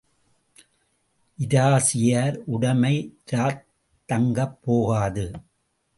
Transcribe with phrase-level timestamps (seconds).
[1.39, 2.95] இரிசியார் உடைமை
[3.31, 3.65] இராத்
[4.05, 5.31] தங்கப் போகாது.